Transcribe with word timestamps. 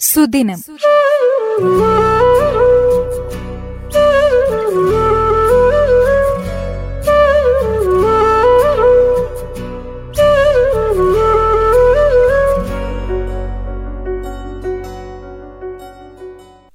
സുദിനം. 0.00 0.60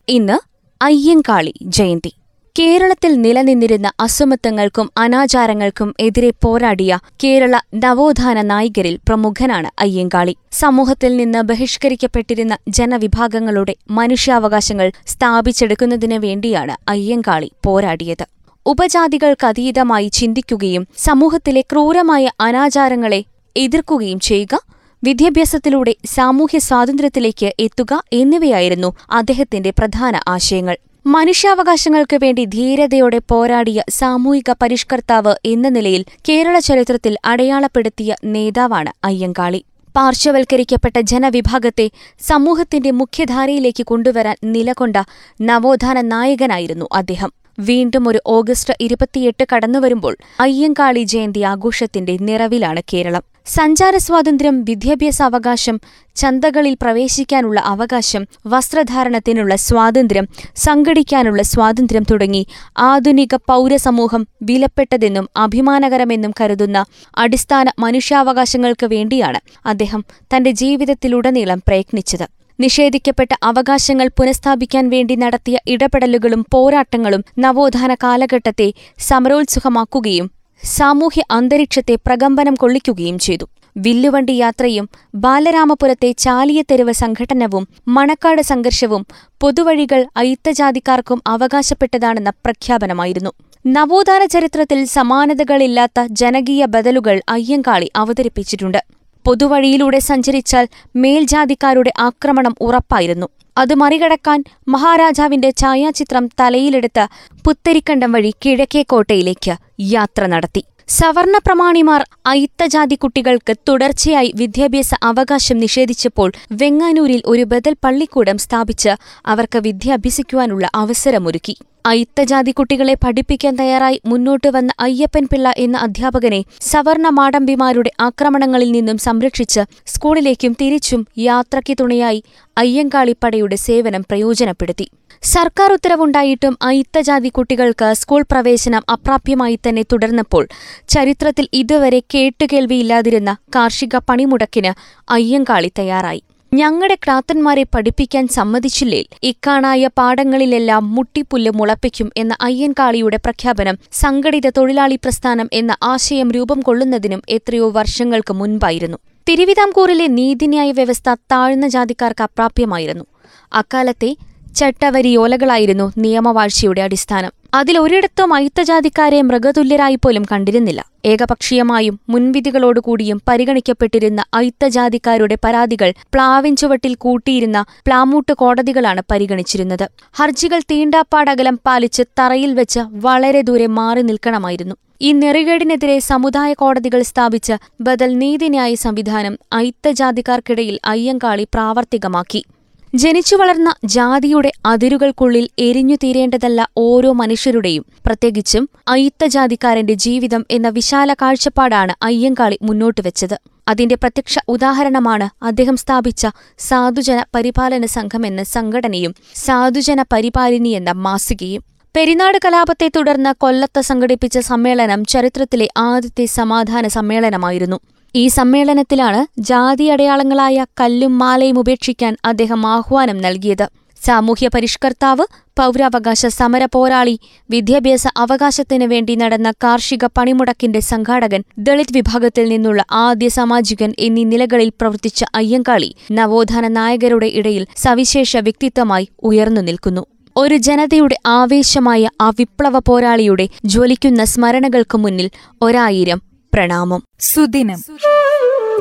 ഇന്ന് 0.10 0.38
അയ്യങ്കാളി 0.82 1.54
ജയന്തി. 1.62 2.12
കേരളത്തിൽ 2.60 3.22
നിലനിന്നിരുന്ന 3.22 3.92
അസമത്വങ്ങൾക്കും 4.00 4.92
അനാചാരങ്ങൾക്കും 4.98 5.94
എതിരെ 6.00 6.32
പോരാടിയ 6.44 7.00
കേരള 7.24 7.60
നവോത്ഥാന 7.76 8.42
നായികരിൽ 8.42 9.00
പ്രമുഖനാണ് 9.08 9.70
അയ്യങ്കാളി. 9.80 10.38
സമൂഹത്തിൽ 10.52 11.18
നിന്ന് 11.18 11.42
ബഹിഷ്കരിക്കപ്പെട്ടിരുന്ന 11.42 12.58
ജനവിഭാഗങ്ങളുടെ 12.68 13.76
മനുഷ്യാവകാശങ്ങൾ 13.92 14.92
സ്ഥാപിച്ചെടുക്കുന്നതിനു 15.08 16.20
വേണ്ടിയാണ് 16.20 16.76
അയ്യങ്കാളി 16.90 17.52
പോരാടിയത്. 17.66 18.26
ഉപജാതികൾക്കതീതമായി 18.66 20.08
ചിന്തിക്കുകയും 20.08 20.88
സമൂഹത്തിലെ 20.98 21.62
ക്രൂരമായ 21.62 22.32
അനാചാരങ്ങളെ 22.40 23.24
എതിർക്കുകയും 23.56 24.20
ചെയ്യുക 24.20 24.56
വിദ്യാഭ്യാസത്തിലൂടെ 25.04 25.96
സാമൂഹ്യ 26.06 26.60
സ്വാതന്ത്ര്യത്തിലേക്ക് 26.60 27.54
എത്തുക 27.60 28.04
എന്നിവയായിരുന്നു 28.14 28.90
അദ്ദേഹത്തിന്റെ 29.12 29.70
പ്രധാന 29.70 30.20
ആശയങ്ങൾ. 30.28 30.78
മനുഷ്യാവകാശങ്ങൾക്ക് 31.06 32.18
വേണ്ടി 32.22 32.46
ധീരതയോടെ 32.46 33.22
പോരാടിയ 33.30 33.84
സാമൂഹിക 33.90 34.52
പരിഷ്കർത്താവ് 34.62 35.36
എന്ന 35.46 35.70
നിലയിൽ 35.70 36.06
കേരള 36.30 36.60
ചരിത്രത്തിൽ 36.60 37.18
അടയാളപ്പെടുത്തിയ 37.26 38.16
നേതാവാണ് 38.26 38.92
അയ്യങ്കാളി. 39.04 39.62
പാർശ്വവൽക്കരിക്കപ്പെട്ട 39.96 41.00
ജനവിഭാഗത്തെ 41.00 41.88
സമൂഹത്തിന്റെ 42.20 42.92
മുഖ്യധാരയിലേക്ക് 42.92 43.84
കൊണ്ടുവരാൻ 43.84 44.38
നിലകൊണ്ട 44.44 44.98
നവോത്ഥാന 45.42 46.02
നായകനായിരുന്നു 46.02 46.86
അദ്ദേഹം. 46.94 47.41
വീണ്ടും 47.58 48.08
ഒരു 48.08 48.20
ഓഗസ്റ്റ് 48.26 48.74
ഇരുപത്തിയെട്ട് 48.80 49.44
കടന്നുവരുമ്പോൾ 49.54 50.18
അയ്യങ്കാളി 50.40 51.04
ജയന്തി 51.04 51.40
ആഘോഷത്തിന്റെ 51.40 52.18
നിറവിലാണ് 52.22 52.82
കേരളം. 52.94 53.24
സഞ്ചാര 53.46 53.98
സ്വാതന്ത്ര്യം 53.98 54.66
വിദ്യാഭ്യാസ 54.66 55.22
അവകാശം 55.22 55.80
ചന്തകളിൽ 56.16 56.78
പ്രവേശിക്കാനുള്ള 56.82 57.60
അവകാശം 57.60 58.28
വസ്ത്രധാരണത്തിനുള്ള 58.48 59.56
സ്വാതന്ത്ര്യം 59.56 60.28
സംഘടിക്കാനുള്ള 60.56 61.42
സ്വാതന്ത്ര്യം 61.42 62.04
തുടങ്ങി 62.12 62.48
ആധുനിക 62.78 63.36
പൗരസമൂഹം 63.36 64.28
വിലപ്പെട്ടതെന്നും 64.42 65.30
അഭിമാനകരമെന്നും 65.36 66.34
കരുതുന്ന 66.42 66.86
അടിസ്ഥാന 67.18 67.70
മനുഷ്യാവകാശങ്ങൾക്ക് 67.80 68.86
വേണ്ടിയാണ് 68.86 69.40
അദ്ദേഹം 69.66 70.06
തന്റെ 70.36 70.52
ജീവിതത്തിലുടനീളം 70.52 71.62
പ്രയത്നിച്ചത്. 71.68 72.41
നിഷേധിക്കപ്പെട്ട 72.64 73.32
അവകാശങ്ങൾ 73.50 74.08
പുനഃസ്ഥാപിക്കാൻ 74.18 74.86
വേണ്ടി 74.94 75.16
നടത്തിയ 75.16 75.58
ഇടപെടലുകളും 75.74 76.42
പോരാട്ടങ്ങളും 76.54 77.22
നവോത്ഥാന 77.44 77.92
കാലഘട്ടത്തെ 78.04 78.68
സമരോത്സുഖമാക്കുകയും 79.08 80.28
സാമൂഹ്യ 80.64 81.22
അന്തരീക്ഷത്തെ 81.32 81.96
പ്രകമ്പനം 82.08 82.56
കൊള്ളിക്കുകയും 82.62 83.18
ചെയ്തു. 83.26 83.46
വില്ലുവണ്ടി 83.76 84.34
യാത്രയും 84.34 84.86
ബാലരാമപുരത്തെ 85.24 86.10
ചാലിയത്തെരുവ് 86.26 86.94
സംഘടനവും 87.02 87.64
മണക്കാട് 87.88 88.42
സംഘർഷവും 88.52 89.04
പൊതുവഴികൾ 89.42 90.02
അയിത്തജാതിക്കാർക്കും 90.22 91.20
അവകാശപ്പെട്ടതാണെന്ന 91.34 92.32
പ്രഖ്യാപനമായിരുന്നു. 92.46 93.32
നവോത്ഥാന 93.66 94.24
ചരിത്രത്തിൽ 94.36 94.80
സമാനതകളില്ലാത്ത 94.96 96.00
ജനകീയ 96.22 96.66
ബദലുകൾ 96.66 97.18
അയ്യങ്കാളി 97.30 97.90
അവതരിപ്പിച്ചിട്ടുണ്ട്. 97.96 98.82
പൊതുവഴിയിലൂടെ 99.26 100.00
സഞ്ചരിച്ചാൽ 100.00 100.66
മേൽജാതിക്കാരുടെ 100.96 101.92
ആക്രമണം 102.00 102.56
ഉറപ്പായിരുന്നു. 102.62 103.28
അത് 103.58 103.74
മറികടക്കാൻ 103.74 104.44
മഹാരാജാവിന്റെ 104.68 105.50
ഛായാചിത്രം 105.62 106.26
തലയിലെടുത്ത് 106.40 107.06
പുത്തരിക്കണ്ടം 107.46 108.12
വഴി 108.12 108.34
കിഴക്കേക്കോട്ടയിലേക്ക് 108.46 109.56
യാത്ര 109.96 110.26
നടത്തി. 110.26 110.64
സവർണ 110.92 111.38
പ്രമാണിമാർ 111.38 112.02
അയിത്തജാതി 112.26 112.96
കുട്ടികൾക്ക് 112.96 113.54
തുടർച്ചയായി 113.70 114.30
വിദ്യാഭ്യാസ 114.36 114.92
അവകാശം 115.04 115.58
നിഷേധിച്ചപ്പോൾ 115.58 116.30
വെങ്ങാനൂരിൽ 116.52 117.22
ഒരു 117.26 117.44
ബദൽ 117.44 117.76
പള്ളിക്കൂടം 117.84 118.38
സ്ഥാപിച്ച് 118.38 118.92
അവർക്ക് 119.26 119.60
വിദ്യാഭ്യസിക്കുവാനുള്ള 119.60 120.70
അവസരമൊരുക്കി. 120.76 121.56
അയിത്തജാതി 121.86 122.52
കുട്ടികളെ 122.52 122.96
പഠിപ്പിക്കാൻ 123.04 123.56
തയ്യാറായി 123.56 124.02
മുന്നോട്ട് 124.06 124.48
വന്ന 124.48 124.72
അയ്യപ്പൻ 124.80 125.28
പിള്ള 125.32 125.54
എന്ന 125.58 125.78
അധ്യാപകനെ 125.78 126.44
സവർണ 126.62 127.10
മാടമ്പിമാരുടെ 127.10 127.92
ആക്രമണങ്ങളിൽ 128.00 128.72
നിന്നും 128.72 128.98
സംരക്ഷിച്ച് 128.98 129.64
സ്കൂളിലേക്കും 129.86 130.56
തിരിച്ചും 130.62 131.08
യാത്രയ്ക്ക് 131.18 131.76
തുണയായി 131.80 132.24
അയ്യങ്കാളിപ്പടയുടെ 132.58 133.56
സേവനം 133.56 134.04
പ്രയോജനപ്പെടുത്തി. 134.10 134.88
സർക്കാർ 135.24 135.74
ഉത്തരവുണ്ടായിട്ടും 135.74 136.58
അയിത്തജാതി 136.62 137.30
കുട്ടികൾക്ക് 137.30 137.94
സ്കൂൾ 137.94 138.26
പ്രവേശനം 138.32 138.84
അപ്രാപ്യമായി 138.90 139.60
തന്നെ 139.68 139.84
തുടർന്നപ്പോൾ 139.92 140.48
ചരിത്രത്തിൽ 140.90 141.48
ഇതുവരെ 141.54 142.00
കേട്ടുകേൾവിയില്ലാതിരുന്ന 142.00 143.36
കാർഷിക 143.56 143.98
പണിമുടക്കിന് 143.98 144.72
അയ്യങ്കാളി 145.12 145.72
തയ്യാറായി. 145.80 146.24
ഞങ്ങളുടെ 146.54 146.96
ക്രാത്തന്മാരെ 146.96 147.66
പഠിപ്പിക്കാൻ 147.76 148.28
സമ്മതിച്ചില്ലേ? 148.28 149.06
ഇക്കാണായ 149.24 149.90
പാടങ്ങളിലെല്ലാം 149.98 150.96
മുട്ടിപ്പുല്ല് 150.96 151.52
മുളപ്പിക്കും 151.52 152.12
എന്ന 152.18 152.38
അയ്യൻകാളിയുടെ 152.42 153.18
പ്രഖ്യാപനം 153.18 153.78
സംഘടിത 153.92 154.50
തൊഴിലാളി 154.50 154.96
പ്രസ്ഥാനം 154.96 155.50
എന്ന 155.54 155.76
ആശയം 155.84 156.32
രൂപം 156.32 156.60
കൊള്ളുന്നതിനും 156.60 157.22
എത്രയോ 157.30 157.70
വർഷങ്ങൾക്ക് 157.70 158.34
മുൻപായിരുന്നു. 158.34 158.98
തിരുവിതാംകൂറിലെ 159.30 160.08
നീതിന്യായ 160.08 160.72
വ്യവസ്ഥ 160.72 161.16
താഴ്ന്ന 161.32 161.68
ജാതിക്കാർക്ക് 161.68 162.24
അപ്രാപ്യമായിരുന്നു. 162.24 163.06
അക്കാലത്തെ 163.54 164.16
ചട്ടവരിയോലകളായിരുന്നു 164.56 165.92
നിയമവാഴ്ചയുടെ 165.98 166.82
അടിസ്ഥാനം. 166.82 167.32
അതിലൊരിടത്തും 167.54 168.34
അയിത്തജാതിക്കാരെ 168.34 169.22
മൃഗതുല്യരായി 169.22 169.96
പോലും 169.96 170.26
കണ്ടിരുന്നില്ല. 170.32 170.86
ഏകപക്ഷീയമായും 171.06 172.00
മുൻവിധികളോടുകൂടിയും 172.10 173.22
പരിഗണിക്കപ്പെട്ടിരുന്ന 173.28 174.24
അയിത്തജാതിക്കാരുടെ 174.34 175.38
പരാതികൾ 175.44 175.94
പ്ലാവിൻ 176.14 176.56
ചുവട്ടിൽ 176.56 176.96
കൂട്ടിയിരുന്ന 176.96 177.66
പ്ലാമൂട്ട് 177.88 178.34
കോടതികളാണ് 178.34 179.02
പരിഗണിച്ചിരുന്നത്. 179.12 179.90
ഹർജികൾ 180.14 180.60
തീണ്ടാപ്പാടകലം 180.60 181.60
പാലിച്ച് 181.66 182.04
തറയിൽ 182.20 182.54
വെച്ച് 182.54 182.80
വളരെ 182.80 183.42
ദൂരെ 183.42 183.68
മാറി 183.68 184.02
നിൽക്കണമായിരുന്നു. 184.02 184.76
ഈ 185.02 185.12
നെറികേടിനെതിരെ 185.12 186.00
സമുദായ 186.00 186.54
കോടതികൾ 186.54 187.02
സ്ഥാപിച്ച് 187.02 187.54
ബദൽ 187.82 188.18
നീതിന്യായ 188.18 188.76
സംവിധാനം 188.76 189.38
അയിത്തജാതിക്കാർക്കിടയിൽ 189.54 190.80
അയ്യങ്കാളി 190.86 191.48
പ്രാവർത്തികമാക്കി. 191.54 192.46
ജനിച്ചു 192.94 193.36
വളർന്ന 193.36 193.74
ജാതിയുടെ 193.86 194.52
അതിരുകൾക്കുള്ളിൽ 194.66 195.50
എരിഞ്ഞു 195.60 195.96
തീരേണ്ടതല്ല 195.96 196.68
ഓരോ 196.78 197.12
മനുഷ്യരുടെയും. 197.12 197.86
പ്രത്യേകിച്ചും 198.06 198.70
അയിത്തജാതിക്കാരന്റെ 198.88 199.94
ജീവിതം 199.94 200.46
എന്ന 200.52 200.70
വിശാല 200.70 201.14
കാഴ്ചപ്പാടാണ് 201.14 201.94
അയ്യങ്കാളി 202.02 202.58
മുന്നോട്ട് 202.64 203.02
വെച്ചത്. 203.02 203.40
അതിന്റെ 203.68 203.96
പ്രത്യക്ഷ 203.96 204.40
ഉദാഹരണമാണ് 204.48 205.30
അദ്ദേഹം 205.46 205.78
സ്ഥാപിച്ച 205.78 206.28
സാധുജന 206.60 207.26
പരിപാലന 207.36 207.86
സംഘം 207.86 208.26
എന്ന 208.26 208.44
സംഘടനയും 208.44 209.16
സാധുജന 209.36 210.02
പരിപാലിനി 210.14 210.70
എന്ന 210.70 210.92
മാസികയും. 210.92 211.64
പെരിനാട് 211.96 212.38
കലാപത്തെ 212.46 212.92
തുടർന്ന് 212.96 213.34
കൊല്ലത്ത് 213.38 213.82
സംഘടിപ്പിച്ച 213.82 214.38
സമ്മേളനം 214.40 215.06
ചരിത്രത്തിലെ 215.06 215.68
ആദ്യത്തെ 215.78 216.26
സമാധാന 216.26 216.88
സമ്മേളനമായിരുന്നു. 216.88 217.80
ഈ 218.16 218.28
സമ്മേളനത്തിലാണ് 218.28 219.42
ജാതി 219.42 219.84
അടയാളങ്ങളായ 219.84 220.66
കല്ലും 220.82 221.20
മാലയും 221.20 221.60
ഉപേക്ഷിക്കാൻ 221.60 222.18
അദ്ദേഹം 222.26 222.68
ആഹ്വാനം 222.68 223.22
നൽകിയത്. 223.22 223.68
സാമൂഹ്യ 224.06 224.48
പരിഷ്കർത്താവ് 224.48 225.26
പൗരാവകാശ 225.60 226.26
സമര 226.26 226.68
പോരാളി 226.74 227.20
വിദ്യാഭ്യാസ 227.50 228.08
അവകാശത്തിനു 228.18 228.86
വേണ്ടി 228.86 229.16
നടന്ന 229.16 229.52
കാർഷിക 229.52 230.06
പണിമുടക്കിന്റെ 230.06 230.80
സംഘാടകൻ 230.80 231.44
ദളിത് 231.58 231.94
വിഭാഗത്തിൽ 231.96 232.50
നിന്നുള്ള 232.50 232.86
ആദ്യ 232.92 233.30
സാമാജികൻ 233.30 233.94
എന്നീ 234.00 234.24
നിലകളിൽ 234.24 234.70
പ്രവർത്തിച്ച 234.70 235.26
അയ്യങ്കാളി 235.36 235.96
നവോത്ഥാന 236.12 236.68
നായകരുടെ 236.68 237.26
ഇടയിൽ 237.26 237.68
സവിശേഷ 237.76 238.38
വ്യക്തിത്വമായി 238.38 239.10
ഉയർന്നു 239.24 239.62
നിൽക്കുന്നു. 239.62 240.06
ഒരു 240.38 240.56
ജനതയുടെ 240.56 241.16
ആവേശമായ 241.26 242.10
ആ 242.22 242.30
വിപ്ലവ 242.30 242.80
പോരാളിയുടെ 242.80 243.48
ജ്വലിക്കുന്ന 243.66 244.24
സ്മരണകൾക്കു 244.24 244.98
മുന്നിൽ 244.98 245.30
ഒരായിരം 245.62 246.22
പ്രണാമം. 246.54 247.04
സുദിനം. 247.20 247.84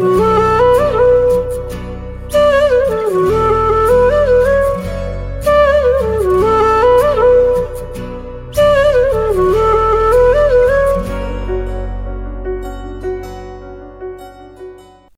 Música 0.00 0.89